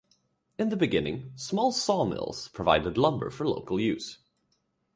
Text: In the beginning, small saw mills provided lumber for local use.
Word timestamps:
In 0.57 0.69
the 0.69 0.75
beginning, 0.75 1.31
small 1.35 1.71
saw 1.71 2.05
mills 2.05 2.47
provided 2.47 2.97
lumber 2.97 3.29
for 3.29 3.47
local 3.47 3.79
use. 3.79 4.17